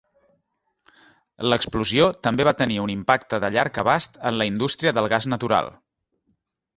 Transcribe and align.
L'explosió 1.49 2.07
també 2.27 2.47
va 2.49 2.53
tenir 2.61 2.79
un 2.85 2.93
impacte 2.95 3.39
de 3.43 3.51
llarg 3.57 3.77
abast 3.83 4.17
en 4.31 4.39
la 4.41 4.49
indústria 4.53 4.95
del 4.99 5.11
gas 5.15 5.29
natural. 5.35 5.71